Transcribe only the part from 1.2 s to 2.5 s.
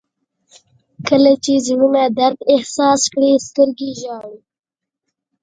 چې زړونه درد